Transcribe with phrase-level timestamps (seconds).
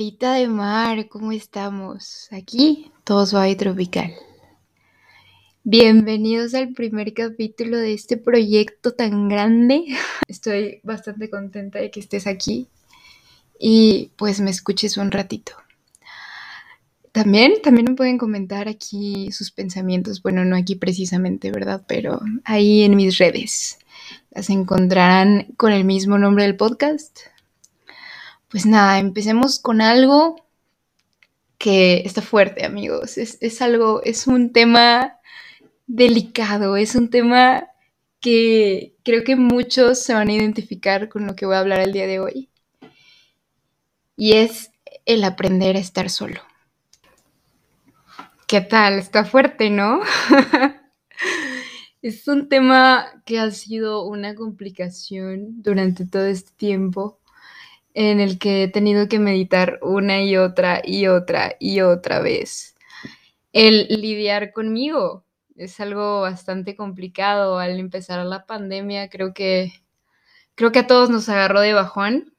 [0.00, 2.28] Abuelita de mar, ¿cómo estamos?
[2.32, 4.14] Aquí todo suave y tropical.
[5.62, 9.84] Bienvenidos al primer capítulo de este proyecto tan grande.
[10.26, 12.66] Estoy bastante contenta de que estés aquí
[13.58, 15.52] y pues me escuches un ratito.
[17.12, 21.84] También, también me pueden comentar aquí sus pensamientos, bueno, no aquí precisamente, ¿verdad?
[21.86, 23.78] Pero ahí en mis redes.
[24.30, 27.20] Las encontrarán con el mismo nombre del podcast.
[28.50, 30.34] Pues nada, empecemos con algo
[31.56, 33.16] que está fuerte, amigos.
[33.16, 35.20] Es, es algo, es un tema
[35.86, 37.68] delicado, es un tema
[38.18, 41.92] que creo que muchos se van a identificar con lo que voy a hablar el
[41.92, 42.50] día de hoy.
[44.16, 44.72] Y es
[45.06, 46.40] el aprender a estar solo.
[48.48, 48.94] ¿Qué tal?
[48.98, 50.00] Está fuerte, ¿no?
[52.02, 57.19] es un tema que ha sido una complicación durante todo este tiempo
[57.94, 62.74] en el que he tenido que meditar una y otra y otra y otra vez.
[63.52, 65.24] El lidiar conmigo
[65.56, 69.10] es algo bastante complicado al empezar la pandemia.
[69.10, 69.72] Creo que
[70.54, 72.34] creo que a todos nos agarró de bajón.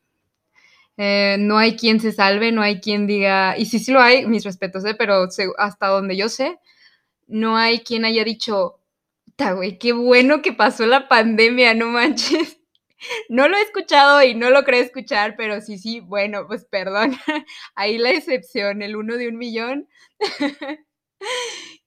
[0.98, 4.28] Eh, no hay quien se salve, no hay quien diga, y sí, sí lo hay,
[4.28, 4.94] mis respetos, ¿eh?
[4.94, 6.60] pero hasta donde yo sé,
[7.28, 8.82] no hay quien haya dicho,
[9.56, 12.61] güey, qué bueno que pasó la pandemia, no manches.
[13.30, 17.16] No lo he escuchado y no lo creo escuchar, pero sí, sí, bueno, pues perdón.
[17.76, 19.88] Ahí la excepción, el uno de un millón.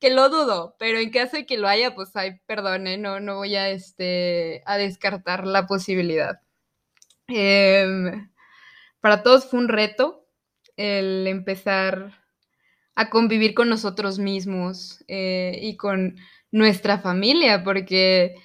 [0.01, 3.37] que lo dudo, pero en caso de que lo haya, pues ay, perdone, no, no
[3.37, 6.41] voy a, este, a descartar la posibilidad.
[7.29, 8.31] Em,
[9.01, 10.27] para todos fue un reto
[10.77, 12.25] el empezar
[12.95, 16.17] a convivir con nosotros mismos eh, y con
[16.53, 18.37] nuestra familia, porque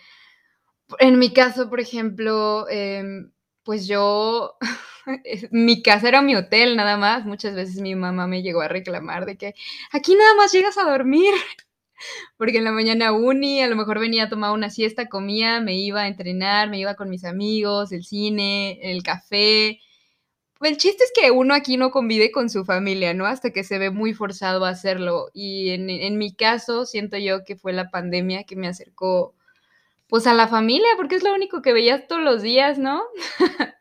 [1.00, 3.32] en mi caso, por ejemplo, em,
[3.64, 4.58] pues yo,
[5.52, 9.26] mi casa era mi hotel nada más, muchas veces mi mamá me llegó a reclamar
[9.26, 9.54] de que
[9.92, 11.34] aquí nada más llegas a dormir,
[12.38, 15.76] porque en la mañana uni, a lo mejor venía a tomar una siesta, comía, me
[15.76, 19.80] iba a entrenar, me iba con mis amigos, el cine, el café,
[20.62, 23.26] el chiste es que uno aquí no convive con su familia, ¿no?
[23.26, 25.30] Hasta que se ve muy forzado a hacerlo.
[25.34, 29.36] Y en, mi caso, siento yo que fue la pandemia que me acercó,
[30.10, 33.04] pues, a la familia, porque es lo único que veías todos los días, ¿no?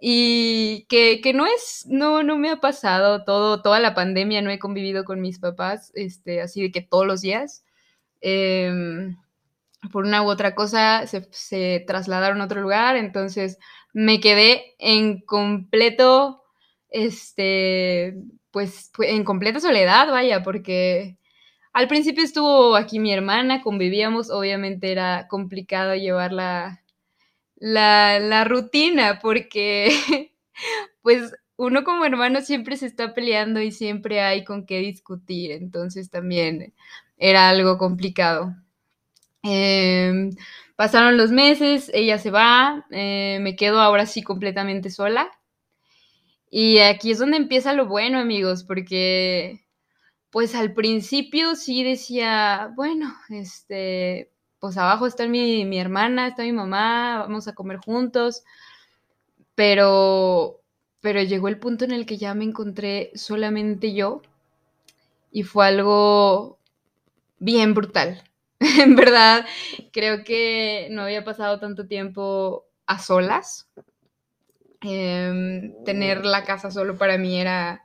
[0.00, 4.58] y que, no es, no, no me ha pasado todo, toda la pandemia, no he
[4.58, 7.64] convivido con mis papás, este, así de que todos los días.
[8.20, 9.16] Em,
[9.92, 13.58] por una u otra cosa se, se trasladaron a otro lugar, entonces
[13.92, 16.42] me quedé en completo,
[16.90, 18.16] este,
[18.50, 21.18] pues, en completa soledad, vaya, porque
[21.76, 26.82] al principio estuvo aquí mi hermana, convivíamos, obviamente era complicado llevar la,
[27.56, 29.90] la, rutina, porque,
[31.02, 36.08] pues, uno como hermano siempre se está peleando y siempre hay con qué discutir, entonces
[36.08, 36.72] también
[37.18, 38.56] era algo complicado.
[39.42, 40.30] Em,
[40.76, 45.30] Pasaron los meses, ella se va, eh, me quedo ahora sí completamente sola.
[46.50, 49.65] Y aquí es donde empieza lo bueno, amigos, porque
[50.30, 56.52] pues al principio sí decía, bueno, este, pues abajo está mi, mi hermana, está mi
[56.52, 58.42] mamá, vamos a comer juntos,
[59.54, 60.60] pero,
[61.00, 64.22] pero llegó el punto en el que ya me encontré solamente yo
[65.30, 66.58] y fue algo
[67.38, 68.22] bien brutal.
[68.60, 69.46] en verdad,
[69.92, 73.68] creo que no había pasado tanto tiempo a solas.
[74.82, 77.82] Em, tener la casa solo para mí era,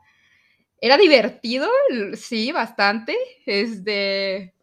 [0.81, 1.67] era divertido,
[2.15, 3.15] sí, bastante.
[3.45, 4.53] Este,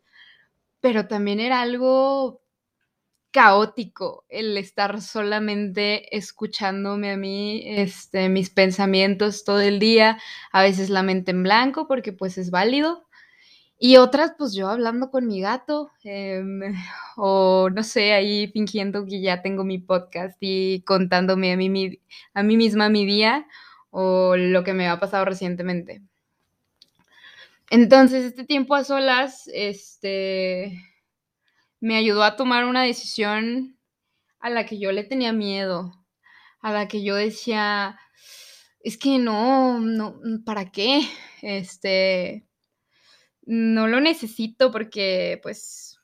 [0.81, 2.43] pero también era algo
[3.33, 10.19] caótico el estar solamente escuchándome a mí, este, mis pensamientos todo el día,
[10.53, 13.07] a veces la mente en blanco porque pues es válido,
[13.81, 16.61] y otras, pues yo hablando con mi gato, em,
[17.17, 22.01] o no sé, ahí fingiendo que ya tengo mi podcast y contándome a mí,
[22.35, 23.47] a mí misma mi día
[23.91, 26.03] o lo que me ha pasado recientemente.
[27.71, 30.83] Entonces, este tiempo a solas, este,
[31.81, 33.79] me ayudó a tomar una decisión
[34.41, 35.93] a la que yo le tenía miedo,
[36.61, 37.99] a la que yo decía,
[38.81, 41.03] es que no, no, ¿para qué?
[41.43, 42.47] Este,
[43.43, 45.99] no lo necesito porque, pues,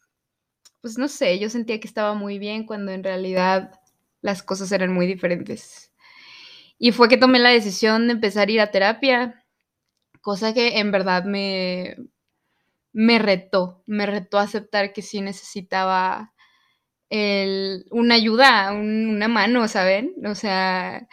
[0.81, 3.73] pues no sé, yo sentía que estaba muy bien cuando en realidad
[4.23, 5.93] las cosas eran muy diferentes.
[6.79, 9.44] Y fue que tomé la decisión de empezar a ir a terapia,
[10.25, 11.97] cosa que en verdad me,
[12.93, 16.33] me retó, me retó aceptar que sí necesitaba
[17.11, 20.15] el, una ayuda, una mano, ¿saben?
[20.27, 21.09] O sea,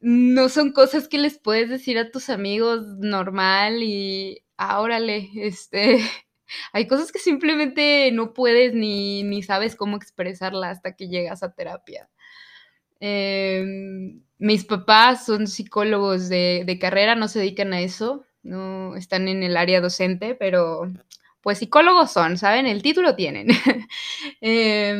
[0.00, 5.98] no son cosas que les puedes decir a tus amigos normal y, ah, órale, este,
[6.72, 11.54] hay cosas que simplemente no puedes ni, ni sabes cómo expresarla hasta que llegas a
[11.54, 12.10] terapia.
[13.06, 19.42] Em, mis papás son psicólogos de, carrera, no se dedican a eso, no están en
[19.42, 20.90] el área docente, pero
[21.42, 22.66] pues psicólogos son, ¿saben?
[22.66, 23.48] El título tienen.
[24.40, 24.96] eh,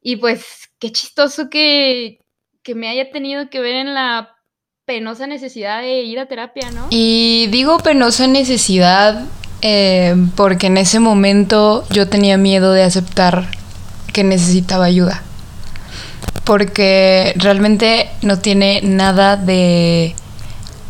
[0.00, 2.20] y pues qué chistoso que,
[2.62, 4.34] que me haya tenido que ver en la
[4.86, 6.86] penosa necesidad de ir a terapia, ¿no?
[6.88, 9.26] Y digo penosa necesidad
[9.60, 13.50] eh, porque en ese momento yo tenía miedo de aceptar
[14.14, 15.22] que necesitaba ayuda.
[16.44, 20.14] Porque realmente no tiene nada de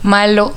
[0.03, 0.53] malo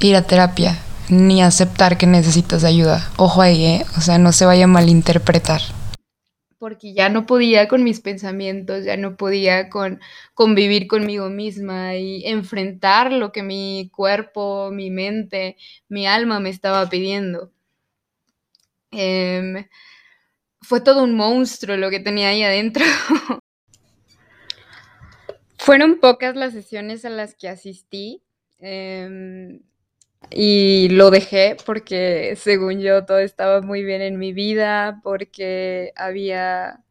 [0.00, 0.78] ir a terapia,
[1.08, 3.10] ni aceptar que necesitas ayuda.
[3.16, 3.86] Ojo ahí, ¿eh?
[3.96, 5.62] O sea, no se vaya a malinterpretar
[6.58, 10.00] porque ya no podía con mis pensamientos, ya no podía con
[10.34, 15.56] convivir conmigo misma y enfrentar lo que mi cuerpo, mi mente,
[15.88, 17.52] mi alma me estaba pidiendo.
[18.90, 19.68] Eh,
[20.60, 22.84] fue todo un monstruo lo que tenía ahí adentro.
[25.66, 28.22] Fueron pocas las sesiones a las que asistí.
[28.60, 29.60] Eh,
[30.30, 36.84] y lo dejé porque según yo todo estaba muy bien en mi vida, porque había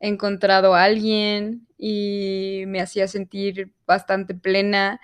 [0.00, 5.00] encontrado a alguien y me hacía sentir bastante plena.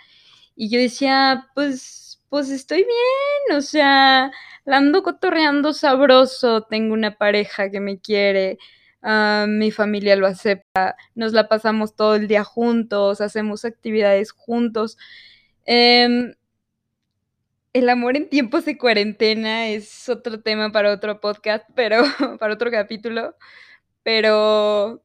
[0.56, 4.32] Y yo decía, pues, pues estoy bien, o sea,
[4.64, 8.58] la ando cotorreando sabroso, tengo una pareja que me quiere,
[9.02, 14.98] uh, mi familia lo acepta, nos la pasamos todo el día juntos, hacemos actividades juntos.
[15.66, 16.34] Eh,
[17.72, 22.04] el amor en tiempos de cuarentena es otro tema para otro podcast, pero
[22.38, 23.36] para otro capítulo.
[24.02, 25.02] Pero,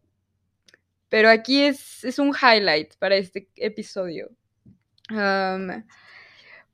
[1.09, 4.29] pero aquí es, es un highlight para este episodio.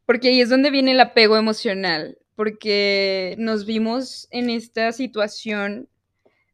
[0.06, 5.88] Porque ahí es donde viene el apego emocional, porque nos vimos en esta situación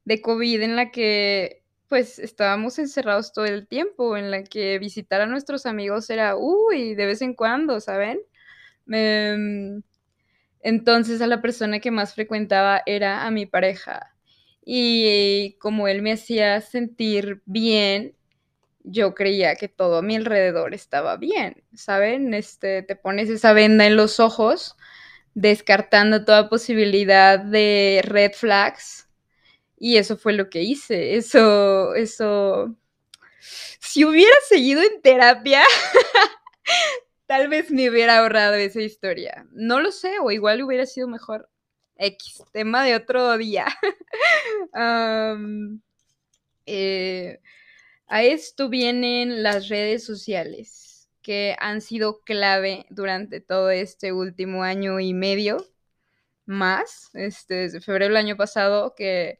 [0.09, 5.21] de COVID en la que pues estábamos encerrados todo el tiempo, en la que visitar
[5.21, 8.19] a nuestros amigos era, uy, de vez en cuando, ¿saben?
[8.91, 9.83] Em,
[10.61, 14.15] entonces a la persona que más frecuentaba era a mi pareja.
[14.65, 18.15] Y como él me hacía sentir bien,
[18.83, 22.33] yo creía que todo a mi alrededor estaba bien, ¿saben?
[22.33, 24.75] Este, te pones esa venda en los ojos,
[25.35, 29.08] descartando toda posibilidad de red flags.
[29.80, 31.16] Y eso fue lo que hice.
[31.16, 32.76] Eso, eso.
[33.80, 35.64] Si hubiera seguido en terapia,
[37.30, 39.46] Tal vez me hubiera ahorrado esa historia.
[39.52, 41.48] No lo sé, o igual hubiera sido mejor.
[41.96, 43.68] X, tema de otro día.
[46.66, 47.40] eh,
[48.08, 55.00] a esto vienen las redes sociales, que han sido clave durante todo este último año
[55.00, 55.64] y medio,
[56.48, 59.40] más, este, desde febrero del año pasado, que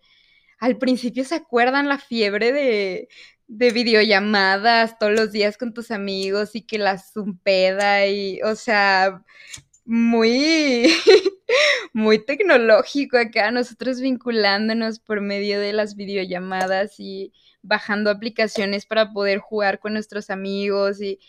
[0.60, 3.10] al principio se acuerdan la fiebre de
[3.50, 9.24] de videollamadas todos los días con tus amigos y que la zumpeda y, o sea,
[9.86, 10.88] muy,
[11.94, 17.34] muy tecnológico acá, nosotros vinculándonos por medio de las videollamadas y
[17.64, 21.20] bajando aplicaciones para poder jugar con nuestros amigos y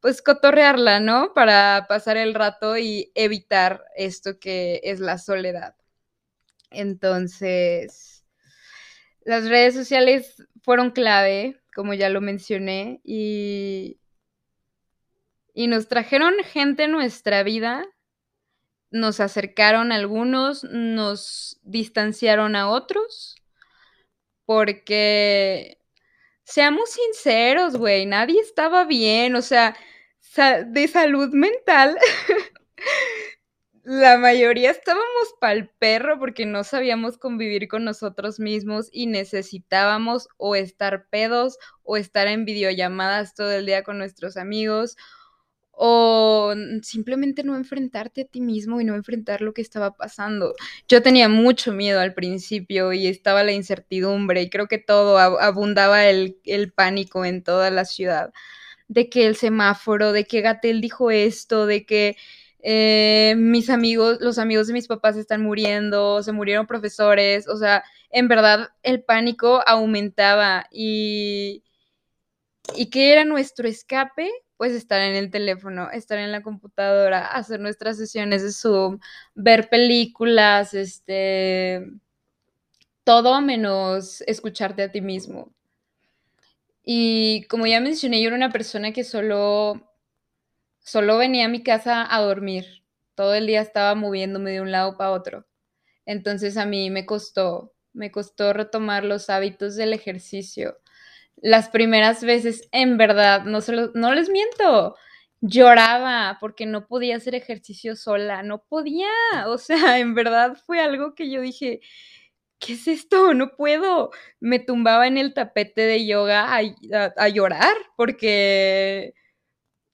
[0.00, 1.32] pues cotorrearla, ¿no?
[1.34, 5.76] Para pasar el rato y evitar esto que es la soledad.
[6.70, 8.21] Entonces,
[9.24, 14.00] las redes sociales fueron clave, como ya lo mencioné, y,
[15.54, 17.86] y nos trajeron gente en nuestra vida,
[18.90, 23.36] nos acercaron a algunos, nos distanciaron a otros,
[24.44, 25.78] porque,
[26.44, 29.76] seamos sinceros, güey, nadie estaba bien, o sea,
[30.66, 31.96] de salud mental.
[33.84, 40.54] la mayoría estábamos pa'l perro porque no sabíamos convivir con nosotros mismos y necesitábamos o
[40.54, 44.96] estar pedos o estar en videollamadas todo el día con nuestros amigos
[45.72, 50.54] o simplemente no enfrentarte a ti mismo y no enfrentar lo que estaba pasando.
[50.86, 56.06] Yo tenía mucho miedo al principio y estaba la incertidumbre y creo que todo abundaba
[56.06, 58.32] el, el pánico en toda la ciudad,
[58.86, 62.16] de que el semáforo, de que Gatel dijo esto, de que
[62.62, 67.84] eh, mis amigos, los amigos de mis papás están muriendo, se murieron profesores, o sea,
[68.10, 71.64] en verdad el pánico aumentaba y,
[72.76, 74.30] y ¿qué era nuestro escape?
[74.56, 79.00] Pues estar en el teléfono, estar en la computadora, hacer nuestras sesiones de Zoom,
[79.34, 81.84] ver películas, este,
[83.04, 85.52] todo menos escucharte a ti mismo.
[86.84, 89.91] Y como ya mencioné, yo era una persona que solo,
[90.82, 92.84] solo venía a mi casa a dormir.
[93.14, 95.46] Todo el día estaba moviéndome de un lado para otro.
[96.06, 100.78] Entonces a mí me costó, me costó retomar los hábitos del ejercicio.
[101.36, 104.96] Las primeras veces, en verdad, no, se no les miento,
[105.42, 109.08] lloraba porque no podía hacer ejercicio sola, no podía.
[109.46, 111.80] O sea, en verdad fue algo que yo dije,
[112.58, 113.34] ¿qué es esto?
[113.34, 114.10] No puedo.
[114.40, 119.14] Me tumbaba en el tapete de yoga a, llorar porque,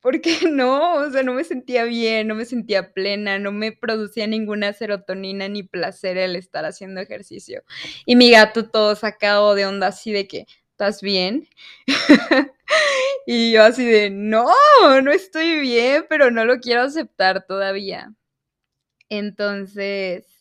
[0.01, 4.27] porque no, o sea, no me sentía bien, no me sentía plena, no me producía
[4.27, 7.65] ninguna serotonina ni placer el estar haciendo ejercicio.
[8.07, 11.49] Y mi gato todo sacado de onda así de que, ¿estás bien?
[13.27, 14.47] y yo así de, no,
[15.03, 18.15] no estoy bien, pero no lo quiero aceptar todavía.
[19.09, 20.39] Entonces,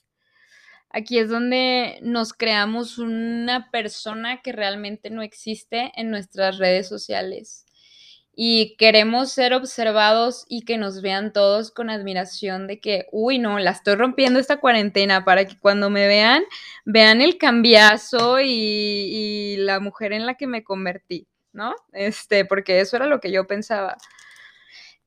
[0.89, 7.66] Aquí es donde nos creamos una persona que realmente no existe en nuestras redes sociales.
[8.39, 13.57] Y queremos ser observados y que nos vean todos con admiración de que, uy, no,
[13.57, 16.43] la estoy rompiendo esta cuarentena para que cuando me vean,
[16.85, 21.73] vean el cambiazo y, la mujer en la que me convertí, ¿no?
[21.93, 23.97] Este, porque eso era lo que yo pensaba.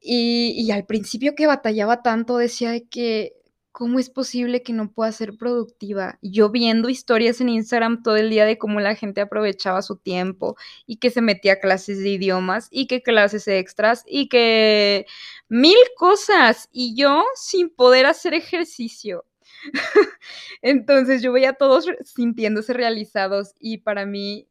[0.00, 3.39] Y, y al principio que batallaba tanto, decía de que
[3.72, 6.18] ¿cómo es posible que no pueda ser productiva?
[6.22, 10.56] Yo viendo historias en Instagram todo el día de cómo la gente aprovechaba su tiempo
[10.86, 15.06] y que se metía a clases de idiomas y que clases extras y que
[15.48, 19.24] mil cosas y yo sin poder hacer ejercicio.
[20.62, 24.48] Entonces yo veía a todos sintiéndose realizados y para mí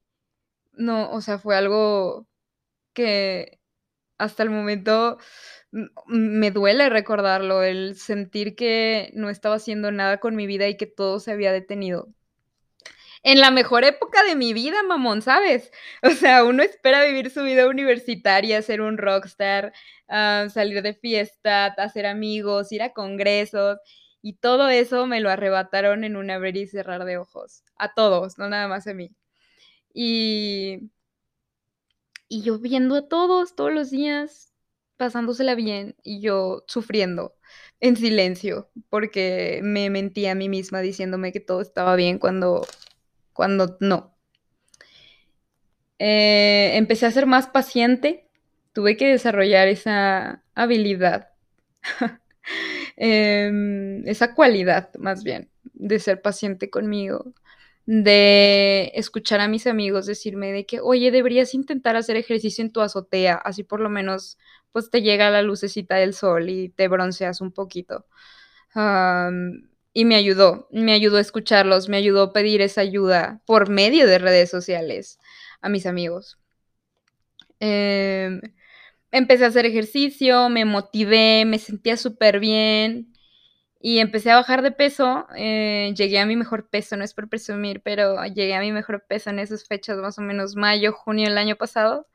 [0.74, 2.28] no, o sea, fue algo
[2.94, 3.60] que
[4.18, 5.18] hasta el momento
[5.72, 10.88] me duele recordarlo, el sentir que no estaba haciendo nada con mi vida y que
[10.88, 12.10] todo se había detenido.
[13.24, 15.72] En la mejor época de mi vida, mamón, ¿sabes?
[16.04, 19.74] O sea, uno espera vivir su vida universitaria, ser un rockstar,
[20.08, 23.80] ah, salir de fiesta, hacer amigos, ir a congresos,
[24.22, 27.64] y todo eso me lo arrebataron en un abrir y cerrar de ojos.
[27.78, 29.12] A todos, no nada más a mí.
[29.94, 30.92] Y,
[32.28, 34.49] y yo viendo a todos todos los días,
[35.00, 37.34] pasándosela bien y yo sufriendo
[37.79, 42.68] en silencio porque me mentí a mí misma diciéndome que todo estaba bien cuando,
[43.32, 44.13] cuando no.
[46.00, 48.27] Eh, empecé a ser más paciente,
[48.74, 51.29] tuve que desarrollar esa habilidad,
[52.98, 57.34] em, esa cualidad más bien de ser paciente conmigo,
[57.86, 62.82] de escuchar a mis amigos decirme de que, oye, deberías intentar hacer ejercicio en tu
[62.82, 64.38] azotea, así por lo menos
[64.72, 68.06] pues te llega la lucecita del sol y te bronceas un poquito.
[69.94, 74.08] y me ayudó, me ayudó a escucharlos, me ayudó a pedir esa ayuda por medio
[74.08, 75.20] de redes sociales
[75.62, 76.38] a mis amigos.
[77.60, 78.42] Em,
[79.12, 83.14] empecé a hacer ejercicio, me motivé, me sentía súper bien
[83.82, 85.28] y empecé a bajar de peso.
[85.38, 89.06] Eh, llegué a mi mejor peso, no es por presumir, pero llegué a mi mejor
[89.08, 92.08] peso en esas fechas, más o menos mayo, junio del año pasado.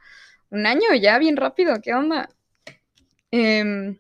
[0.51, 2.31] Un año ya, bien rápido, ¿qué onda?
[3.37, 3.99] Em,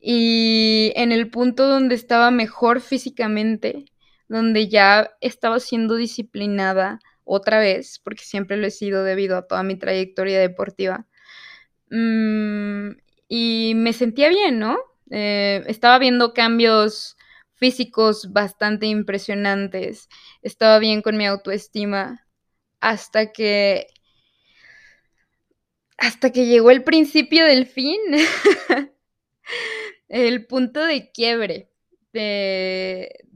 [0.00, 3.84] y en el punto donde estaba mejor físicamente,
[4.28, 9.62] donde ya estaba siendo disciplinada otra vez, porque siempre lo he sido debido a toda
[9.62, 11.06] mi trayectoria deportiva.
[11.90, 12.90] Mm,
[13.28, 14.76] y me sentía bien, ¿no?
[15.10, 17.16] Eh, estaba viendo cambios
[17.54, 20.08] físicos bastante impresionantes.
[20.42, 22.26] Estaba bien con mi autoestima
[22.80, 23.86] hasta que
[26.00, 28.00] hasta que llegó el principio del fin,
[30.08, 31.70] el punto de quiebre
[32.12, 33.26] de,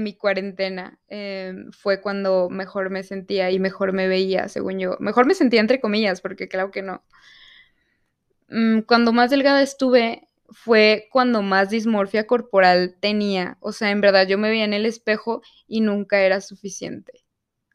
[0.00, 4.96] mi cuarentena em, fue cuando mejor me sentía y mejor me veía, según yo.
[4.98, 7.04] Mejor me sentía entre comillas, porque claro que no.
[8.48, 13.58] Mm, cuando más delgada estuve fue cuando más dismorfia corporal tenía.
[13.60, 17.24] O sea, en verdad yo me veía en el espejo y nunca era suficiente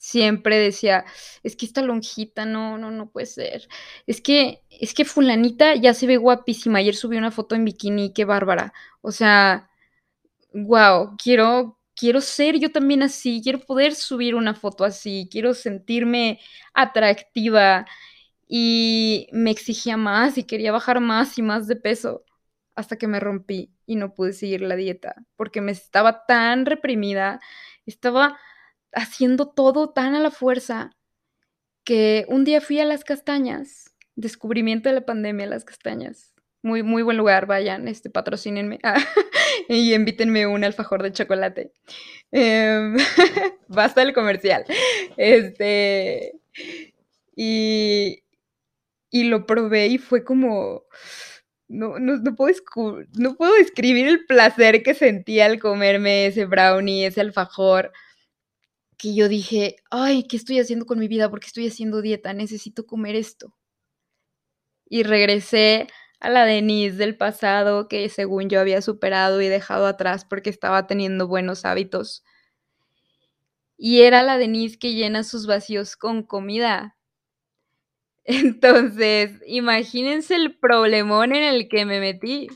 [0.06, 1.06] siempre decía,
[1.44, 3.68] es que esta lonjita, no, no, no puede ser.
[4.08, 6.80] Es que, es que fulanita ya se ve guapísima.
[6.80, 8.74] Ayer subí una foto en bikini, qué bárbara.
[9.02, 9.70] O sea,
[10.54, 16.40] wow, quiero, quiero ser yo también así, quiero poder subir una foto así, quiero sentirme
[16.74, 17.86] atractiva.
[18.48, 22.24] Y me exigía más y quería bajar más y más de peso
[22.76, 27.40] hasta que me rompí y no pude seguir la dieta porque me estaba tan reprimida,
[27.86, 28.38] estaba
[28.96, 30.92] haciendo todo tan a la fuerza
[31.86, 36.34] que un día fui a las castañas, descubrimiento de la pandemia, las castañas.
[36.64, 38.80] Muy, muy buen lugar, vayan, este, patrocínenme
[39.70, 41.72] y invítenme un alfajor de chocolate.
[42.32, 42.98] Em,
[43.68, 44.66] basta el comercial.
[45.18, 46.34] Este,
[47.36, 48.24] Y,
[49.12, 50.84] y lo probé y fue como,
[51.68, 52.56] no, no, no, puedo
[53.14, 57.92] no puedo describir el placer que sentí al comerme ese brownie, ese alfajor,
[58.98, 61.30] que yo dije, ay, ¿qué estoy haciendo con mi vida?
[61.30, 62.34] ¿Por qué estoy haciendo dieta?
[62.34, 63.56] Necesito comer esto.
[64.88, 65.88] Y regresé
[66.20, 70.88] a la Denise del pasado que según yo había superado y dejado atrás porque estaba
[70.88, 72.24] teniendo buenos hábitos.
[73.78, 76.98] Y era la Denise que llena sus vacíos con comida.
[78.26, 82.48] Entonces, imagínense el problemón en el que me metí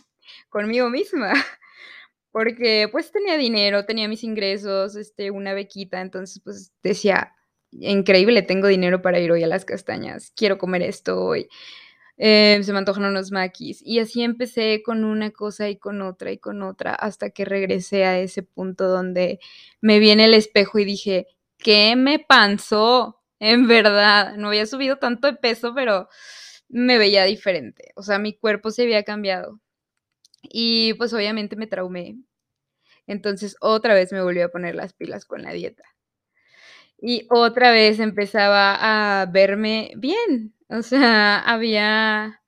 [0.49, 1.33] conmigo misma,
[2.31, 7.33] porque pues tenía dinero, tenía mis ingresos, este, una bequita, entonces pues decía,
[7.71, 11.47] increíble, tengo dinero para ir hoy a las castañas, quiero comer esto hoy.
[12.21, 13.81] Eh, se me antojan unos maquis.
[13.85, 18.05] Y así empecé con una cosa y con otra y con otra, hasta que regresé
[18.05, 19.39] a ese punto donde
[19.81, 23.21] me vi en el espejo y dije, ¿qué me pasó?
[23.39, 26.09] En verdad, no había subido tanto de peso, pero
[26.67, 27.93] me veía diferente.
[27.95, 29.61] O sea, mi cuerpo se había cambiado.
[30.43, 32.17] Y pues obviamente me traumé.
[33.07, 35.83] Entonces otra vez me volví a poner las pilas con la dieta.
[37.01, 40.53] Y otra vez empezaba a verme bien.
[40.69, 42.41] O sea, había,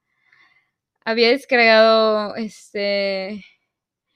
[1.05, 3.43] había descargado, este,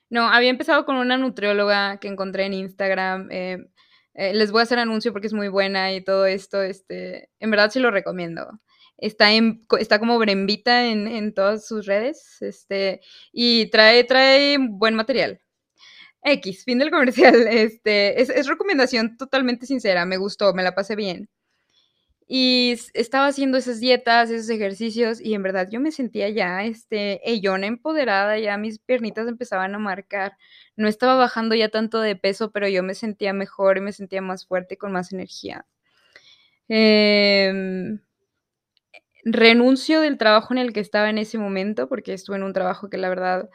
[0.09, 3.29] no, había empezado con una nutrióloga que encontré en Instagram.
[3.31, 3.65] Eh,
[4.13, 7.51] eh, les voy a hacer anuncio porque es muy buena y todo esto, este, en
[7.51, 8.59] verdad sí lo recomiendo.
[8.97, 14.95] Está, en, está como Brembita en, en todas sus redes, este, y trae, trae buen
[14.95, 15.41] material.
[16.25, 17.35] X, fin del comercial.
[17.47, 21.29] Este, es, es, recomendación totalmente sincera, me gustó, me la pasé bien.
[22.27, 27.21] Y estaba haciendo esas dietas, esos ejercicios, y en verdad yo me sentía ya, este,
[27.29, 30.35] ellona empoderada, ya mis piernitas empezaban a marcar.
[30.75, 34.21] No estaba bajando ya tanto de peso, pero yo me sentía mejor y me sentía
[34.21, 35.67] más fuerte con más energía.
[36.67, 37.99] Eh,
[39.25, 42.89] renuncio del trabajo en el que estaba en ese momento, porque estuve en un trabajo
[42.89, 43.49] que la verdad,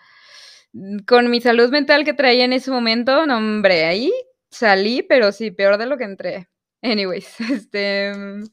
[1.07, 4.13] con mi salud mental que traía en ese momento, no, hombre, ahí
[4.51, 6.49] salí, pero sí, peor de lo que entré.
[6.83, 8.45] Anyways, este, mm,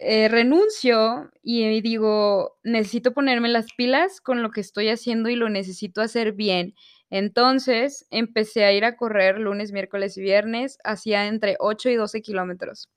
[0.00, 5.48] eh, renuncio y digo, necesito ponerme las pilas con lo que estoy haciendo y lo
[5.48, 6.74] necesito hacer bien.
[7.10, 12.22] Entonces empecé a ir a correr lunes, miércoles y viernes, hacía entre 8 y 12
[12.22, 12.90] kilómetros.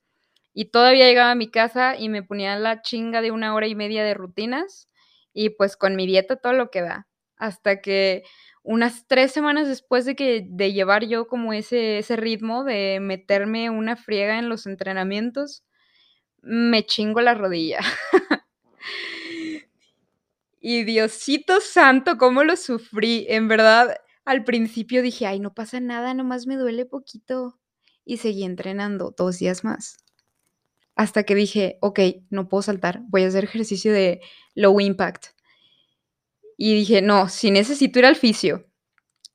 [0.58, 3.76] Y todavía llegaba a mi casa y me ponía la chinga de una hora y
[3.76, 4.88] media de rutinas
[5.32, 7.06] y pues con mi dieta todo lo que da.
[7.36, 8.24] Hasta que
[8.64, 13.70] unas tres semanas después de que de llevar yo como ese, ese ritmo de meterme
[13.70, 15.62] una friega en los entrenamientos,
[16.42, 17.78] me chingo la rodilla.
[20.60, 23.26] y Diosito santo, cómo lo sufrí.
[23.28, 23.94] En verdad,
[24.24, 27.60] al principio dije, ay, no pasa nada, nomás me duele poquito.
[28.04, 29.98] Y seguí entrenando dos días más.
[30.98, 34.20] Hasta que dije, ok, no puedo saltar, voy a hacer ejercicio de
[34.56, 35.26] low impact.
[36.56, 38.66] Y dije, no, si necesito ir al fisio.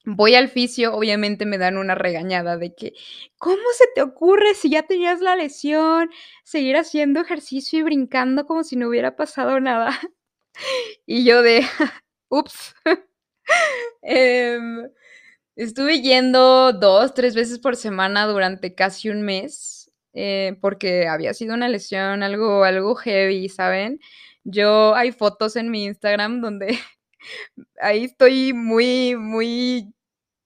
[0.03, 2.91] Voy al fisio, obviamente me dan una regañada de que,
[3.37, 6.09] ¿cómo se te ocurre si ya tenías la lesión,
[6.43, 9.97] seguir haciendo ejercicio y brincando como si no hubiera pasado nada?
[11.05, 11.65] Y yo de,
[12.29, 12.75] ups.
[14.03, 14.89] Em,
[15.55, 19.82] estuve yendo dos, tres veces por semana durante casi un mes,
[20.13, 23.99] eh, porque había sido una lesión, algo, algo heavy, ¿saben?
[24.43, 26.77] Yo hay fotos en mi Instagram donde
[27.81, 29.93] ahí estoy muy, muy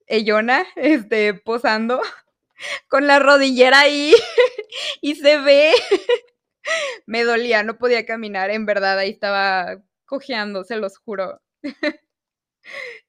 [0.06, 2.00] ellona, este, posando,
[2.88, 4.14] con la rodillera ahí,
[5.00, 5.72] y se ve,
[7.06, 11.40] me dolía, no podía caminar, en verdad, ahí estaba cojeando, se los juro.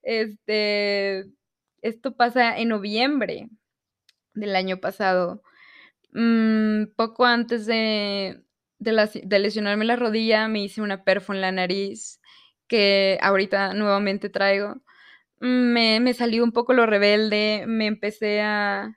[0.02, 1.26] Este,
[1.82, 3.50] esto pasa en noviembre
[4.34, 5.42] del año pasado.
[6.12, 8.44] Mm, poco antes de,
[8.80, 12.20] de, lesionarme la rodilla, me hice una perfo en la nariz
[12.68, 14.76] que ahorita nuevamente traigo.
[15.40, 18.96] Me, me salió un poco lo rebelde, me empecé a...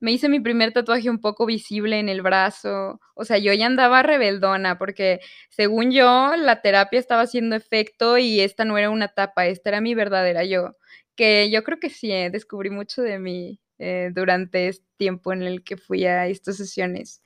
[0.00, 3.00] Me hice mi primer tatuaje un poco visible en el brazo.
[3.14, 5.20] O sea, yo ya andaba rebeldona porque
[5.50, 9.80] según yo la terapia estaba haciendo efecto y esta no era una tapa, esta era
[9.80, 10.76] mi verdadera yo.
[11.16, 15.42] Que yo creo que sí, eh, descubrí mucho de mí eh, durante este tiempo en
[15.42, 17.22] el que fui a estas sesiones.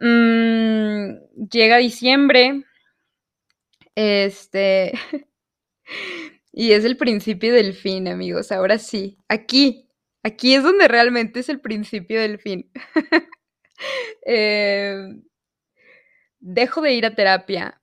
[0.00, 1.16] Mm,
[1.50, 2.64] llega diciembre,
[3.94, 4.92] este,
[6.52, 8.52] y es el principio del fin, amigos.
[8.52, 9.88] Ahora sí, aquí,
[10.22, 12.70] aquí es donde realmente es el principio del fin.
[14.26, 15.24] Em,
[16.40, 17.82] dejo de ir a terapia,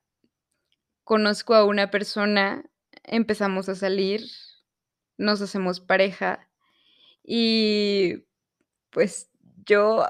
[1.04, 2.64] conozco a una persona,
[3.04, 4.22] empezamos a salir,
[5.18, 6.48] nos hacemos pareja
[7.24, 8.24] y
[8.90, 9.30] pues
[9.66, 10.04] yo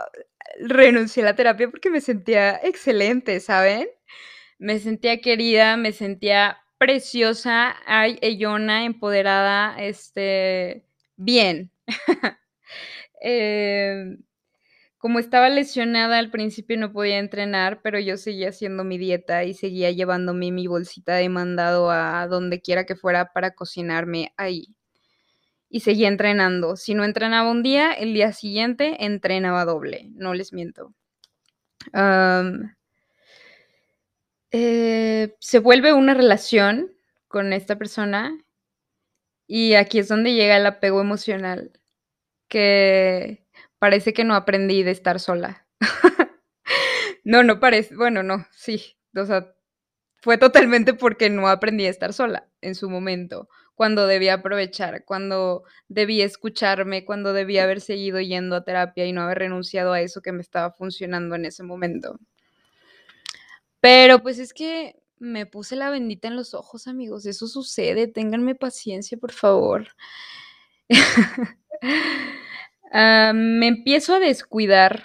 [0.61, 3.89] renuncié a la terapia porque me sentía excelente, ¿saben?
[4.59, 10.85] Me sentía querida, me sentía preciosa, ay, ellona, empoderada, este,
[11.17, 11.71] bien.
[13.25, 14.19] Em,
[14.99, 19.55] como estaba lesionada al principio no podía entrenar, pero yo seguía haciendo mi dieta y
[19.55, 24.77] seguía llevándome mi bolsita de mandado a donde quiera que fuera para cocinarme ahí.
[25.75, 26.77] Y seguía entrenando.
[26.77, 30.93] Si no entrenaba un día, el día siguiente entrenaba doble, no les miento.
[34.51, 36.93] Eh, se vuelve una relación
[37.27, 38.39] con esta persona
[39.47, 41.73] y aquí es donde llega el apego emocional,
[42.49, 43.47] que
[43.79, 45.67] parece que no aprendí de estar sola.
[47.25, 49.55] no, no parece, bueno, no, sí, o sea,
[50.23, 55.65] fue totalmente porque no aprendí a estar sola en su momento, cuando debía aprovechar, cuando
[55.89, 60.23] debía escucharme, cuando debía haber seguido yendo a terapia y no haber renunciado a eso
[60.23, 62.19] que me estaba funcionando en ese momento.
[63.81, 67.27] Pero pues es que me puse la bendita en los ojos, amigos.
[67.27, 68.07] Eso sucede.
[68.09, 69.89] Ténganme paciencia, por favor.
[72.95, 75.05] Ah, me empiezo a descuidar,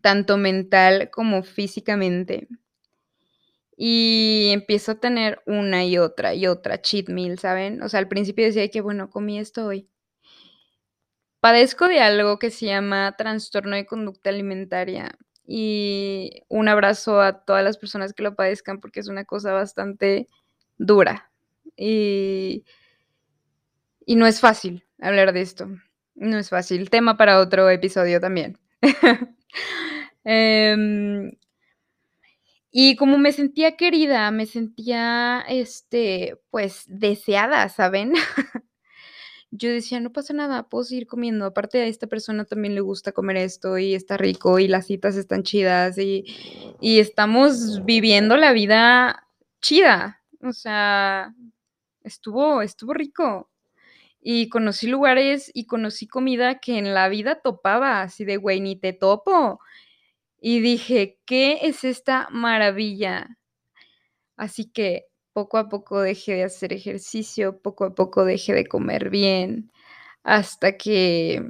[0.00, 2.48] tanto mental como físicamente.
[3.76, 7.82] Y empiezo a tener una y otra y otra cheat meal, ¿saben?
[7.82, 9.88] O sea, al principio decía que, bueno, comí esto hoy.
[11.40, 17.64] Padezco de algo que se llama trastorno de conducta alimentaria y un abrazo a todas
[17.64, 20.28] las personas que lo padezcan porque es una cosa bastante
[20.78, 21.32] dura
[21.76, 22.64] y,
[24.06, 25.68] y no es fácil hablar de esto.
[26.14, 26.90] No es fácil.
[26.90, 28.58] Tema para otro episodio también.
[30.24, 31.32] Em,
[32.72, 38.14] y como me sentía querida, me sentía, este, pues, deseada, ¿saben?
[39.52, 41.44] yo decía, no pasa nada, puedo seguir comiendo.
[41.44, 45.14] Aparte a esta persona también le gusta comer esto y está rico y las citas
[45.16, 46.24] están chidas y,
[46.80, 49.28] y estamos viviendo la vida
[49.60, 50.22] chida.
[50.40, 51.34] O sea,
[52.02, 53.50] estuvo, estuvo rico.
[54.22, 58.76] Y conocí lugares y conocí comida que en la vida topaba, así de, güey, ni
[58.76, 59.60] te topo.
[60.44, 63.38] Y dije, ¿qué es esta maravilla?
[64.36, 69.08] Así que poco a poco dejé de hacer ejercicio, poco a poco dejé de comer
[69.08, 69.70] bien,
[70.24, 71.40] hasta que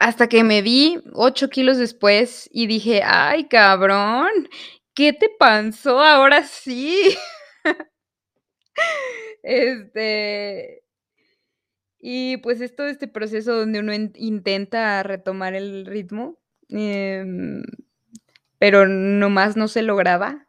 [0.00, 4.48] hasta que me vi ocho kilos después y dije, ay cabrón,
[4.94, 7.16] ¿qué te pasó ahora sí?
[9.44, 10.82] este,
[12.00, 17.62] y pues es todo este proceso donde uno intenta retomar el ritmo, em,
[18.58, 20.46] pero nomás no se lograba.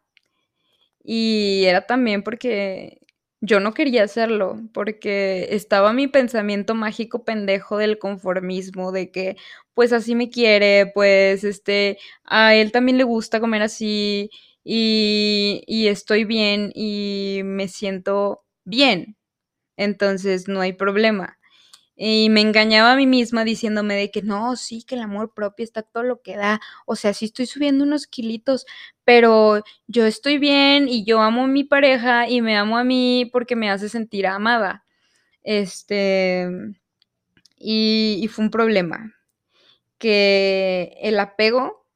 [1.04, 3.00] Y era también porque
[3.40, 9.36] yo no quería hacerlo, porque estaba mi pensamiento mágico pendejo del conformismo, de que
[9.74, 14.30] pues así me quiere, pues este, a él también le gusta comer así
[14.64, 19.16] y, y estoy bien y me siento bien,
[19.76, 21.38] entonces no hay problema.
[21.96, 25.64] Y me engañaba a mí misma diciéndome de que no, sí, que el amor propio
[25.64, 26.60] está todo lo que da.
[26.86, 28.66] O sea, sí estoy subiendo unos kilitos,
[29.04, 33.30] pero yo estoy bien y yo amo a mi pareja y me amo a mí
[33.32, 34.84] porque me hace sentir amada.
[35.42, 36.48] Este,
[37.58, 39.14] y, y fue un problema.
[39.98, 41.86] Que el apego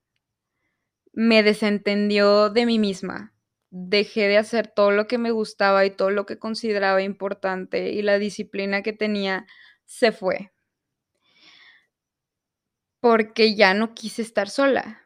[1.12, 3.32] me desentendió de mí misma.
[3.70, 8.02] Dejé de hacer todo lo que me gustaba y todo lo que consideraba importante y
[8.02, 9.46] la disciplina que tenía
[9.90, 10.52] se fue.
[13.00, 15.02] Porque ya no quise estar sola.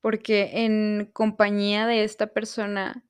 [0.00, 3.04] Porque en compañía de esta persona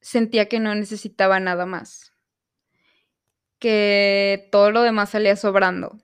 [0.00, 2.14] sentía que no necesitaba nada más.
[3.58, 5.98] Que todo lo demás salía sobrando.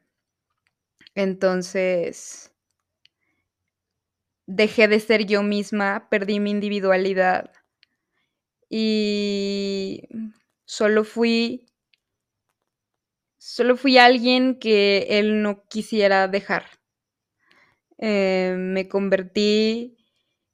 [1.15, 2.53] Entonces,
[4.47, 7.53] dejé de ser yo misma, perdí mi individualidad
[8.69, 10.09] y
[10.67, 11.67] solo fui
[13.47, 16.65] Solo fui alguien que él no quisiera dejar.
[17.99, 19.99] Eh, me convertí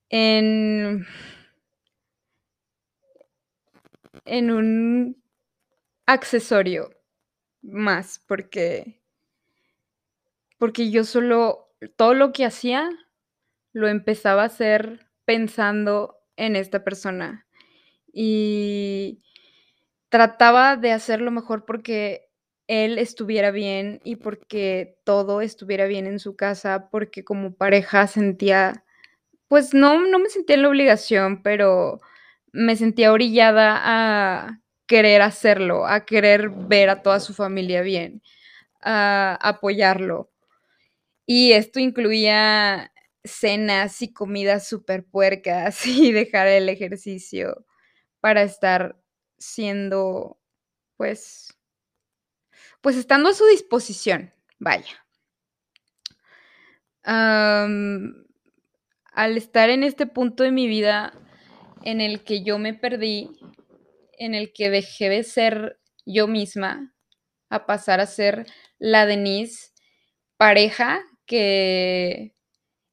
[0.08, 1.06] en,
[4.24, 5.22] en un
[6.06, 6.90] accesorio
[7.62, 9.00] más, porque,
[10.58, 12.90] porque yo solo, todo lo que hacía,
[13.72, 17.46] lo empezaba a hacer pensando en esta persona.
[18.12, 19.22] Y
[20.08, 22.29] trataba de hacerlo mejor porque
[22.70, 28.84] él estuviera bien y porque todo estuviera bien en su casa, porque como pareja sentía,
[29.48, 32.00] pues no, no me sentía en la obligación, pero
[32.52, 38.22] me sentía orillada a querer hacerlo, a querer ver a toda su familia bien,
[38.82, 40.30] a apoyarlo.
[41.26, 42.92] Y esto incluía
[43.24, 47.66] cenas y comidas súper puercas y dejar el ejercicio
[48.20, 48.96] para estar
[49.38, 50.38] siendo,
[50.96, 51.56] pues,
[52.80, 55.04] pues estando a su disposición, vaya.
[59.12, 61.12] Al estar en este punto de mi vida
[61.82, 63.30] en el que yo me perdí,
[64.18, 66.94] en el que dejé de ser yo misma
[67.48, 68.46] a pasar a ser
[68.78, 69.70] la Denise
[70.36, 72.34] pareja que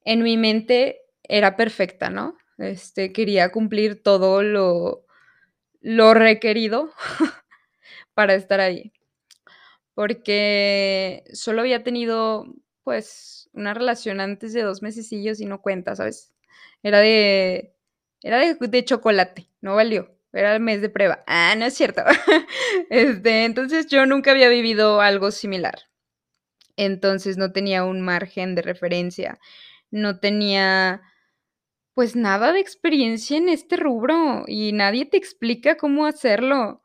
[0.06, 2.38] en mi mente era perfecta, ¿no?
[2.58, 5.06] Este, quería cumplir todo lo,
[5.82, 6.91] lo requerido
[8.13, 8.93] para estar ahí.
[9.97, 12.45] Porque solo había tenido,
[12.83, 16.36] pues, una relación antes de dos mesecillos y no cuenta, ¿sabes?
[16.83, 17.73] Era de,
[18.21, 20.15] era de, de chocolate, no valió.
[20.31, 21.23] Era el mes de prueba.
[21.25, 22.03] Ah, no es cierto.
[22.91, 25.73] este, entonces yo nunca había vivido algo similar.
[26.75, 29.39] Entonces no tenía un margen de referencia.
[29.89, 31.01] No tenía
[31.95, 36.83] pues nada de experiencia en este rubro y nadie te explica cómo hacerlo.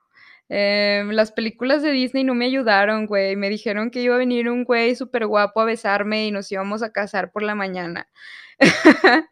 [0.48, 3.37] Em, las películas de Disney no me ayudaron, güey.
[3.37, 6.83] Me dijeron que iba a venir un güey súper guapo a besarme y nos íbamos
[6.83, 8.09] a casar por la mañana.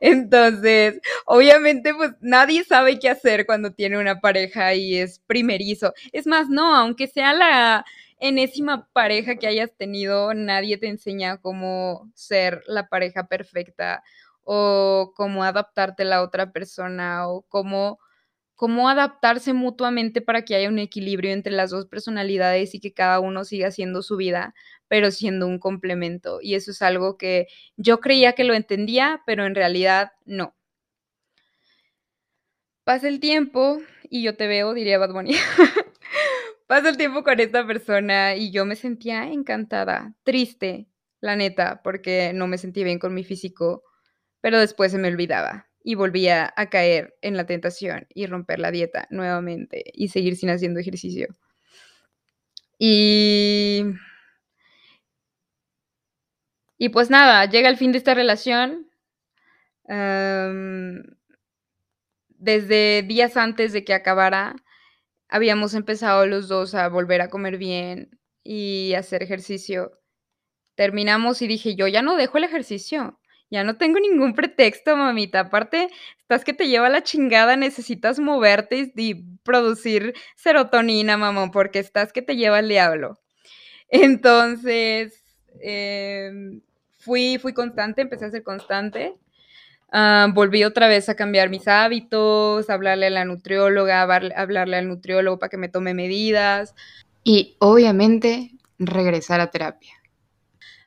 [0.00, 5.94] Entonces, obviamente, pues nadie sabe qué hacer cuando tiene una pareja y es primerizo.
[6.12, 7.84] Es más, no, aunque sea la
[8.18, 14.02] enésima pareja que hayas tenido, nadie te enseña cómo ser la pareja perfecta
[14.44, 17.98] o cómo adaptarte a la otra persona o cómo,
[18.54, 23.20] cómo adaptarse mutuamente para que haya un equilibrio entre las dos personalidades y que cada
[23.20, 24.54] uno siga haciendo su vida,
[24.88, 26.40] pero siendo un complemento.
[26.42, 30.54] Y eso es algo que yo creía que lo entendía, pero en realidad no.
[32.84, 35.34] Pasa el tiempo y yo te veo, diría Bad Bunny.
[36.66, 40.88] Pasa el tiempo con esta persona y yo me sentía encantada, triste,
[41.20, 43.84] la neta, porque no me sentía bien con mi físico
[44.42, 48.70] pero después se me olvidaba y volvía a caer en la tentación y romper la
[48.70, 51.28] dieta nuevamente y seguir sin haciendo ejercicio.
[52.78, 53.84] Y...
[56.78, 58.88] Y pues nada, llega el fin de esta relación.
[62.28, 64.56] desde días antes de que acabara,
[65.28, 70.00] habíamos empezado los dos a volver a comer bien y hacer ejercicio.
[70.74, 73.20] Terminamos y dije, yo ya no dejo el ejercicio.
[73.52, 75.40] Ya no tengo ningún pretexto, mamita.
[75.40, 75.90] Aparte,
[76.22, 82.22] estás que te lleva la chingada, necesitas moverte y, producir serotonina, mamá, porque estás que
[82.22, 83.20] te lleva el diablo.
[83.90, 85.22] Entonces,
[85.60, 86.62] em,
[86.98, 89.16] fui, fui constante, empecé a ser constante.
[89.92, 95.38] Ah, volví otra vez a cambiar mis hábitos, hablarle a la nutrióloga, hablarle al nutriólogo
[95.38, 96.74] para que me tome medidas.
[97.22, 100.01] Y obviamente regresar a terapia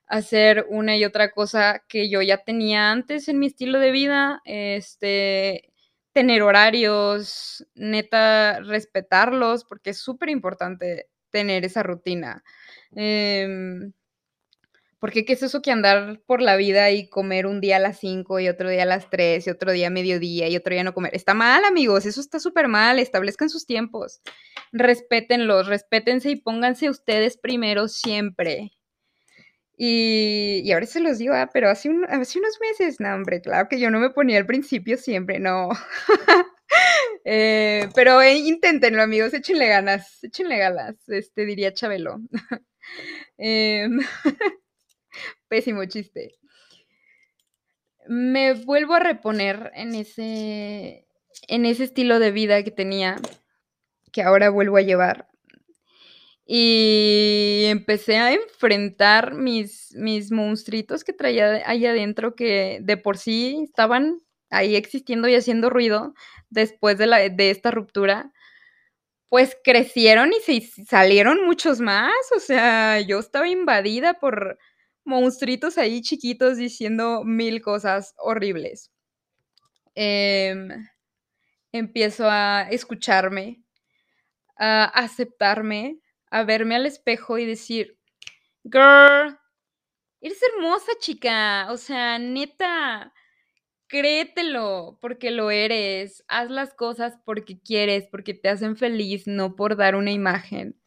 [0.07, 4.41] hacer una y otra cosa que yo ya tenía antes en mi estilo de vida,
[4.45, 5.73] este,
[6.13, 12.43] tener horarios, neta, respetarlos, porque es súper importante tener esa rutina.
[12.95, 13.91] Em,
[14.99, 17.99] porque qué es eso que andar por la vida y comer un día a las
[17.99, 20.83] 5 y otro día a las 3 y otro día a mediodía y otro día
[20.83, 21.13] no comer?
[21.13, 24.21] Está mal, amigos, eso está súper mal, establezcan sus tiempos,
[24.71, 28.71] respétenlos, respétense y pónganse ustedes primero siempre.
[29.77, 33.91] Y, ahora se los digo, ah, pero hace, unos meses, no, hombre, claro que yo
[33.91, 35.69] no me ponía al principio siempre, no.
[37.27, 42.19] Eh, pero eh, inténtenlo, amigos, échenle ganas, échenle ganas, este, diría Chabelo.
[43.37, 43.99] Em,
[45.47, 46.35] pésimo chiste.
[48.07, 51.07] Me vuelvo a reponer en ese,
[51.47, 53.15] en ese estilo de vida que tenía,
[54.11, 55.27] que ahora vuelvo a llevar.
[56.45, 63.61] Y empecé a enfrentar mis, mis monstruitos que traía ahí adentro, que de por sí
[63.63, 66.13] estaban ahí existiendo y haciendo ruido
[66.49, 68.31] después de, la, de esta ruptura.
[69.29, 72.13] Pues crecieron y se salieron muchos más.
[72.35, 74.57] O sea, yo estaba invadida por
[75.03, 78.91] monstruitos ahí chiquitos diciendo mil cosas horribles.
[79.95, 80.69] Em,
[81.71, 83.61] empiezo a escucharme,
[84.57, 85.99] a aceptarme,
[86.35, 87.97] a verme al espejo y decir,
[88.65, 89.39] girl,
[90.19, 93.13] eres hermosa chica, o sea, neta,
[93.87, 99.77] créetelo porque lo eres, haz las cosas porque quieres, porque te hacen feliz, no por
[99.77, 100.77] dar una imagen.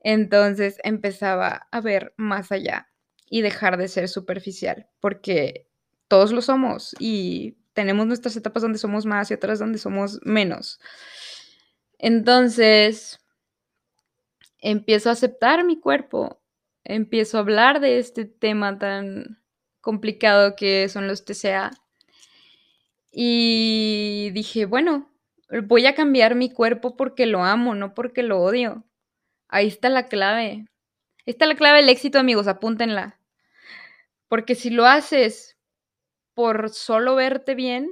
[0.00, 2.88] Entonces empezaba a ver más allá
[3.30, 5.68] y dejar de ser superficial, porque
[6.08, 10.80] todos lo somos y tenemos nuestras etapas donde somos más y otras donde somos menos.
[11.98, 13.20] Entonces,
[14.64, 16.40] empiezo a aceptar mi cuerpo
[16.84, 19.42] empiezo a hablar de este tema tan
[19.80, 21.70] complicado que son los TCA.
[23.10, 25.10] Y dije, bueno,
[25.64, 28.84] voy a cambiar mi cuerpo porque lo amo, no porque lo odio.
[29.48, 30.66] Ahí está la clave.
[31.26, 33.18] Ahí está la clave del éxito, amigos, apúntenla.
[34.28, 35.58] Porque si lo haces
[36.34, 37.90] por solo verte bien,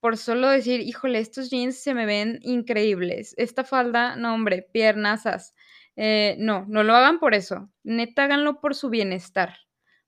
[0.00, 5.54] por solo decir, híjole, estos jeans se me ven increíbles, esta falda, no hombre, piernasas.
[5.96, 7.70] Eh, no, no lo hagan por eso.
[7.82, 9.56] Neta, háganlo por su bienestar.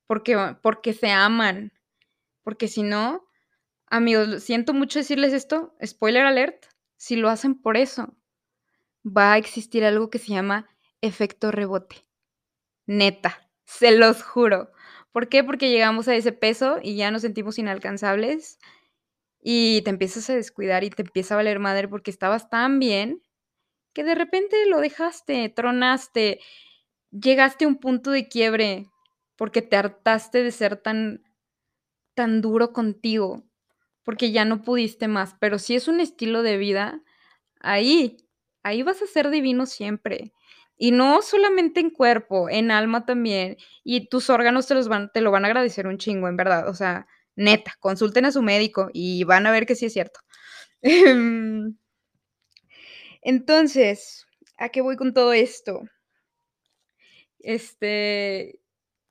[0.06, 1.72] Porque, porque se aman.
[2.42, 3.24] Porque si no,
[3.86, 8.16] amigos, siento mucho decirles esto, spoiler alert, si lo hacen por eso,
[9.04, 10.68] va a existir algo que se llama
[11.00, 12.04] efecto rebote.
[12.86, 14.70] Neta, se los juro.
[15.12, 15.44] ¿Por qué?
[15.44, 18.58] Porque llegamos a ese peso y ya nos sentimos inalcanzables
[19.42, 23.22] y te empiezas a descuidar y te empieza a valer madre porque estabas tan bien
[23.96, 26.38] que de repente lo dejaste, tronaste,
[27.10, 28.90] llegaste a un punto de quiebre
[29.36, 31.22] porque te hartaste de ser tan
[32.14, 33.44] tan duro contigo,
[34.04, 37.02] porque ya no pudiste más, pero si es un estilo de vida,
[37.60, 38.18] ahí,
[38.62, 40.34] ahí vas a ser divino siempre.
[40.76, 43.56] Y no solamente en cuerpo, en alma también.
[43.82, 46.68] Y tus órganos te, los van, te lo van a agradecer un chingo, en verdad.
[46.68, 50.20] O sea, neta, consulten a su médico y van a ver que sí es cierto.
[53.28, 54.24] Entonces,
[54.56, 55.82] ¿a qué voy con todo esto?
[57.40, 58.60] Este,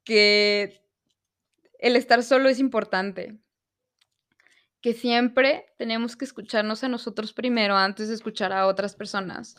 [0.06, 0.82] que
[1.80, 3.38] el estar solo es importante.
[4.80, 9.58] Que siempre tenemos que escucharnos a nosotros primero antes de escuchar a otras personas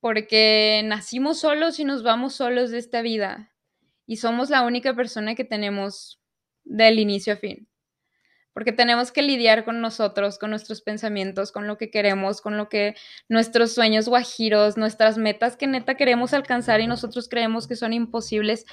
[0.00, 3.52] porque nacimos solos y nos vamos solos de esta vida
[4.06, 6.20] y somos la única persona que tenemos
[6.64, 7.68] del inicio a fin.
[8.58, 12.68] Porque tenemos que lidiar con nosotros, con nuestros pensamientos, con lo que queremos, con lo
[12.68, 12.96] que
[13.28, 18.66] nuestros sueños guajiros, nuestras metas que neta queremos alcanzar y nosotros creemos que son imposibles,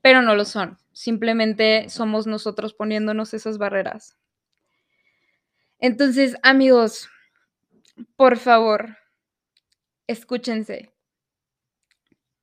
[0.00, 0.76] pero no lo son.
[0.90, 4.18] Simplemente somos nosotros poniéndonos esas barreras.
[5.78, 7.08] Entonces, amigos,
[8.16, 8.96] por favor,
[10.08, 10.92] escúchense,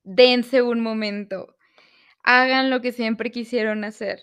[0.06, 1.58] dense un momento,
[2.24, 4.22] hagan lo que siempre quisieron hacer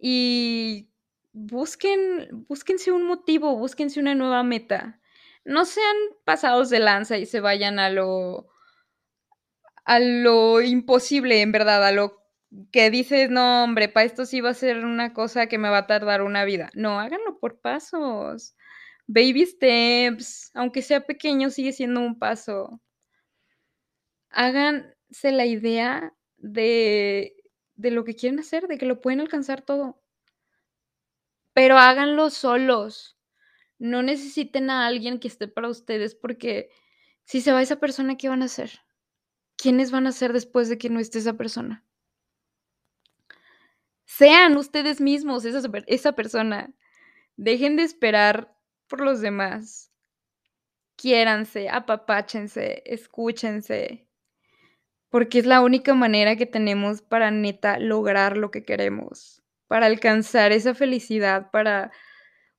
[0.00, 0.90] y
[1.32, 5.00] busquen, búsquense un motivo, búsquense una nueva meta.
[5.44, 8.48] No sean pasados de lanza y se vayan a lo
[9.84, 12.22] a lo imposible, en verdad, a lo
[12.72, 15.78] que dices, no, hombre, para esto sí va a ser una cosa que me va
[15.78, 16.70] a tardar una vida.
[16.74, 18.54] No, háganlo por pasos
[19.08, 22.80] baby steps, aunque sea pequeño, sigue siendo un paso.
[24.30, 27.34] Háganse la idea de,
[27.78, 30.02] de lo que quieren hacer, de que lo pueden alcanzar todo.
[31.54, 33.16] Pero háganlo solos.
[33.78, 36.70] No necesiten a alguien que esté para ustedes porque
[37.24, 38.80] si se va esa persona, ¿qué van a hacer?
[39.56, 41.84] ¿Quiénes van a ser después de que no esté esa persona?
[44.04, 46.74] Sean ustedes mismos esa, esa persona.
[47.36, 48.56] Dejen de esperar
[48.88, 49.92] por los demás.
[50.96, 54.07] Quiéranse, apapáchense, escúchense,
[55.10, 60.52] porque es la única manera que tenemos para neta lograr lo que queremos, para alcanzar
[60.52, 61.90] esa felicidad, para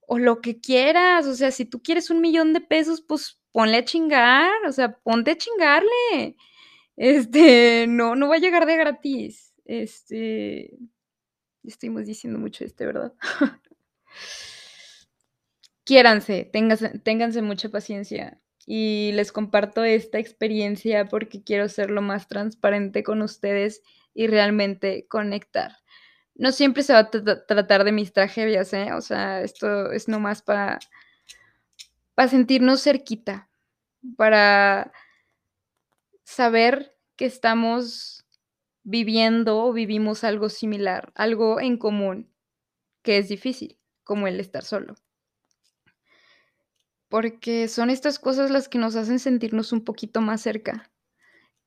[0.08, 3.78] o lo que quieras, o sea, si tú quieres un millón de pesos, pues ponle
[3.78, 6.36] a chingar, o sea, ponte a chingarle.
[6.98, 9.54] Este, no, no va a llegar de gratis.
[9.66, 10.78] Este,
[11.64, 13.14] estamos diciendo mucho este, ¿verdad?
[15.86, 18.40] quiéranse, ténganse, mucha paciencia.
[18.72, 23.82] Y les comparto esta experiencia porque quiero ser lo más transparente con ustedes
[24.14, 25.78] y realmente conectar.
[26.36, 28.94] No siempre se va a tratar de mis tragedias, ¿eh?
[28.94, 30.78] O sea, esto es nomás para,
[32.14, 33.50] para sentirnos cerquita,
[34.16, 34.92] para
[36.24, 38.24] saber que estamos
[38.84, 42.32] viviendo o vivimos algo similar, algo en común,
[43.02, 44.96] que es difícil, como el estar solo
[47.10, 50.92] porque son estas cosas las que nos hacen sentirnos un poquito más cerca.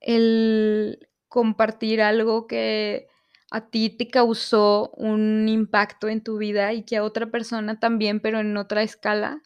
[0.01, 3.09] El compartir algo que
[3.51, 8.21] a ti te causó un impacto en tu vida y que a otra persona también,
[8.21, 9.43] pero en otra escala,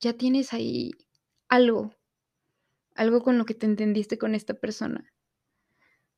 [0.00, 0.92] ya tienes ahí
[1.48, 1.94] algo,
[2.94, 5.12] algo con lo que te entendiste con esta persona.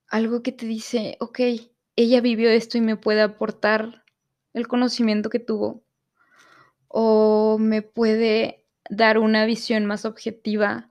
[0.09, 1.41] Algo que te dice, ok,
[1.97, 4.05] ella vivió esto y me puede aportar
[4.53, 5.85] el conocimiento que tuvo.
[6.89, 8.62] O me puede
[8.93, 10.90] dar una visión más objetiva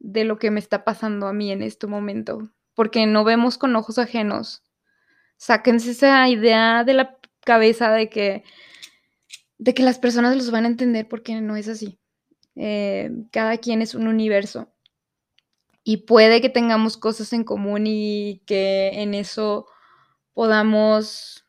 [0.00, 3.76] de lo que me está pasando a mí en este momento, porque no vemos con
[3.76, 4.64] ojos ajenos.
[5.36, 8.42] Sáquense esa idea de la cabeza de que,
[9.58, 12.00] de que las personas los van a entender porque no es así.
[12.56, 14.72] Eh, cada quien es un universo.
[15.84, 19.68] Y puede que tengamos cosas en común y que en eso
[20.34, 21.46] podamos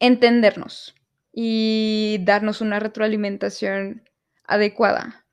[0.00, 0.96] entendernos
[1.36, 4.08] y darnos una retroalimentación
[4.44, 5.26] adecuada.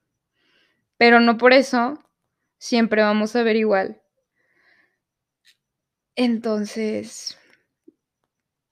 [0.98, 2.00] Pero no por eso
[2.58, 4.02] siempre vamos a ver igual.
[6.16, 7.38] Entonces,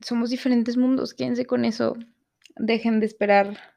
[0.01, 1.95] somos diferentes mundos, quédense con eso.
[2.55, 3.75] Dejen de esperar.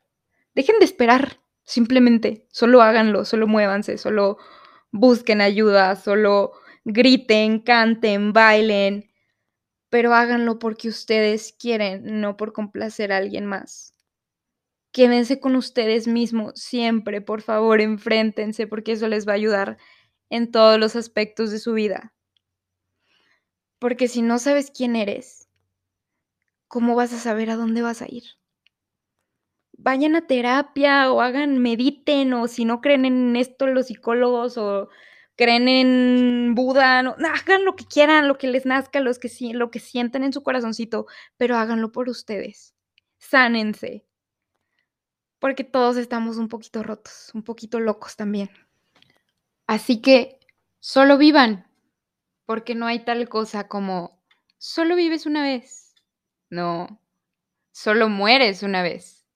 [0.54, 2.46] Dejen de esperar, simplemente.
[2.50, 4.38] Solo háganlo, solo muévanse, solo
[4.90, 6.52] busquen ayuda, solo
[6.84, 9.11] griten, canten, bailen,
[9.92, 13.92] pero háganlo porque ustedes quieren, no por complacer a alguien más.
[14.90, 19.76] Quédense con ustedes mismos siempre, por favor, enfréntense porque eso les va a ayudar
[20.30, 22.14] en todos los aspectos de su vida.
[23.78, 25.50] Porque si no sabes quién eres,
[26.68, 28.24] ¿cómo vas a saber a dónde vas a ir?
[29.76, 34.88] Vayan a terapia o hagan, mediten o si no creen en esto los psicólogos o
[35.36, 39.70] creen en Buda, no, hagan lo que quieran, lo que les nazca, los que, lo
[39.70, 41.06] que sientan en su corazoncito,
[41.36, 42.74] pero háganlo por ustedes.
[43.18, 44.06] Sánense.
[45.38, 48.50] Porque todos estamos un poquito rotos, un poquito locos también.
[49.66, 50.38] Así que
[50.80, 51.66] solo vivan,
[52.46, 54.22] porque no hay tal cosa como
[54.58, 55.94] solo vives una vez.
[56.50, 57.00] No,
[57.72, 59.26] solo mueres una vez.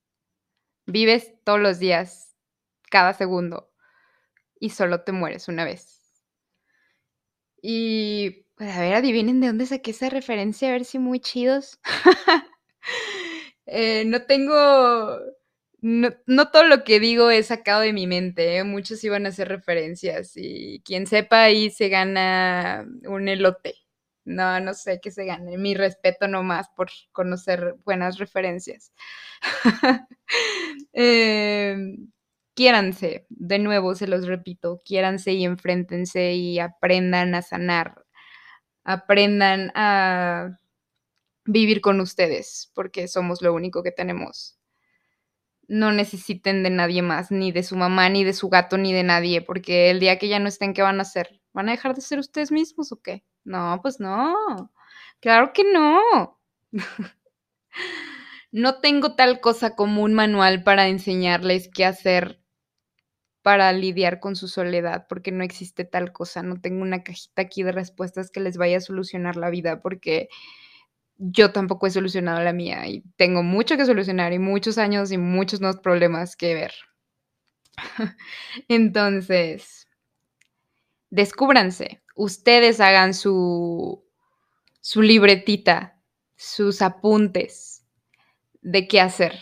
[0.86, 2.36] Vives todos los días,
[2.90, 3.72] cada segundo,
[4.60, 6.22] y solo te mueres una vez.
[7.62, 11.80] Y, pues, a ver, adivinen de dónde saqué esa referencia, a ver si muy chidos.
[13.66, 15.18] Eh, no tengo...
[15.82, 18.64] No, todo lo que digo es sacado de mi mente, ¿eh?
[18.64, 23.74] muchos iban a hacer referencias y quien sepa ahí se gana un elote.
[24.24, 25.58] No, no sé qué se gane.
[25.58, 28.92] Mi respeto nomás por conocer buenas referencias.
[30.92, 31.76] eh,
[32.56, 38.02] quiéranse, de nuevo se los repito, quiéranse y enfréntense y aprendan a sanar,
[38.82, 40.58] aprendan a
[41.44, 44.58] vivir con ustedes, porque somos lo único que tenemos.
[45.68, 49.02] No necesiten de nadie más, ni de su mamá, ni de su gato, ni de
[49.02, 51.40] nadie, porque el día que ya no estén, ¿qué van a hacer?
[51.52, 53.22] ¿Van a dejar de ser ustedes mismos o qué?
[53.44, 54.72] No, pues no.
[55.20, 56.40] Claro que no.
[58.50, 62.40] no tengo tal cosa como un manual para enseñarles qué hacer
[63.46, 66.42] para lidiar con su soledad, porque no existe tal cosa.
[66.42, 70.28] No tengo una cajita aquí de respuestas que les vaya a solucionar la vida, porque
[71.16, 75.18] yo tampoco he solucionado la mía y tengo mucho que solucionar y muchos años y
[75.18, 76.72] muchos nuevos problemas que ver.
[78.66, 79.86] Entonces,
[81.10, 84.04] descúbranse, ustedes hagan su,
[84.80, 86.00] su libretita,
[86.34, 87.84] sus apuntes
[88.60, 89.38] de qué hacer,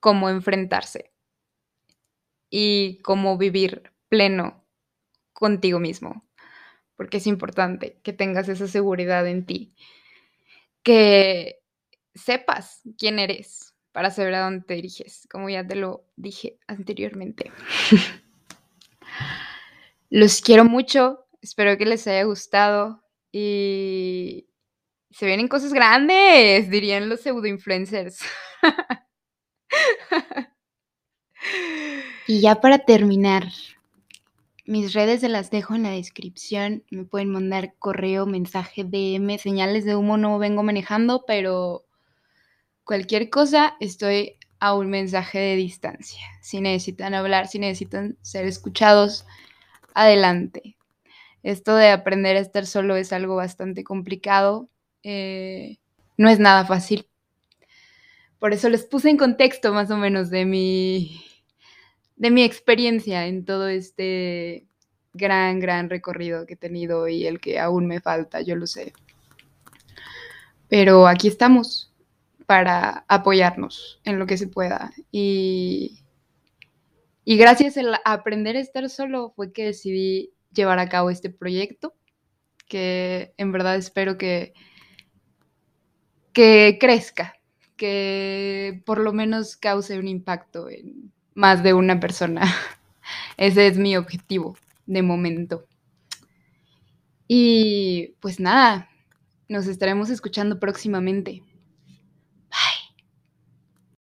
[0.00, 1.13] cómo enfrentarse
[2.56, 4.64] y cómo vivir pleno
[5.32, 6.24] contigo mismo,
[6.94, 9.74] porque es importante que tengas esa seguridad en ti,
[10.84, 11.64] que
[12.14, 17.50] sepas quién eres para saber a dónde te diriges, como ya te lo dije anteriormente.
[20.08, 23.02] Los quiero mucho, espero que les haya gustado
[23.32, 24.46] y
[25.10, 28.20] se vienen cosas grandes, dirían los pseudo influencers.
[32.26, 33.48] Y ya para terminar,
[34.66, 36.84] mis redes se las dejo en la descripción.
[36.90, 41.84] Me pueden mandar correo, mensaje, DM, señales de humo no vengo manejando, pero
[42.84, 46.22] cualquier cosa estoy a un mensaje de distancia.
[46.40, 49.26] Si necesitan hablar, si necesitan ser escuchados,
[49.92, 50.76] adelante.
[51.42, 54.70] Esto de aprender a estar solo es algo bastante complicado.
[55.02, 55.76] Eh,
[56.16, 57.06] no es nada fácil.
[58.38, 61.22] Por eso les puse en contexto más o menos de mi
[62.16, 64.66] de mi experiencia en todo este
[65.12, 68.92] gran, gran recorrido que he tenido y el que aún me falta, yo lo sé.
[70.68, 71.92] Pero aquí estamos
[72.46, 74.92] para apoyarnos en lo que se pueda.
[75.10, 76.00] Y,
[77.24, 81.94] y gracias a aprender a estar solo fue que decidí llevar a cabo este proyecto,
[82.68, 84.52] que en verdad espero que,
[86.32, 87.34] que crezca,
[87.76, 92.42] que por lo menos cause un impacto en, más de una persona.
[93.36, 94.56] Ese es mi objetivo
[94.86, 95.66] de momento.
[97.26, 98.88] Y pues nada,
[99.48, 101.42] nos estaremos escuchando próximamente.